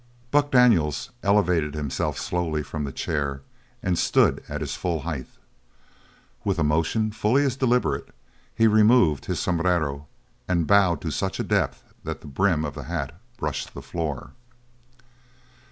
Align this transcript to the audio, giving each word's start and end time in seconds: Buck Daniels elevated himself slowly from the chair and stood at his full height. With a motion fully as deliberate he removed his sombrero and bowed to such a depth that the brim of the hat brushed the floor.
Buck 0.31 0.49
Daniels 0.49 1.11
elevated 1.21 1.75
himself 1.75 2.17
slowly 2.17 2.63
from 2.63 2.85
the 2.85 2.91
chair 2.91 3.43
and 3.83 3.99
stood 3.99 4.43
at 4.49 4.61
his 4.61 4.73
full 4.73 5.01
height. 5.01 5.27
With 6.43 6.57
a 6.57 6.63
motion 6.63 7.11
fully 7.11 7.43
as 7.45 7.55
deliberate 7.55 8.09
he 8.55 8.65
removed 8.65 9.25
his 9.25 9.39
sombrero 9.39 10.07
and 10.47 10.65
bowed 10.65 11.01
to 11.01 11.11
such 11.11 11.39
a 11.39 11.43
depth 11.43 11.83
that 12.03 12.21
the 12.21 12.27
brim 12.27 12.65
of 12.65 12.73
the 12.73 12.85
hat 12.85 13.11
brushed 13.37 13.75
the 13.75 13.83
floor. 13.83 14.31